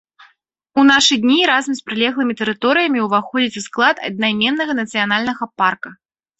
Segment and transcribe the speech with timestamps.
[0.83, 5.89] У нашы дні разам з прылеглымі тэрыторыямі ўваходзіць у склад аднайменнага нацыянальнага парка.